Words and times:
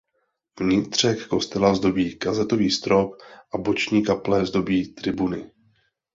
Vnitřek 0.59 1.27
kostela 1.27 1.75
zdobí 1.75 2.15
kazetový 2.15 2.71
strop 2.71 3.17
a 3.53 3.57
boční 3.57 4.05
kaple 4.05 4.45
zdobí 4.45 4.93
tribuny. 4.93 5.51